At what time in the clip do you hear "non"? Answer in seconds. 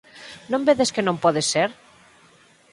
0.51-0.65, 1.07-1.21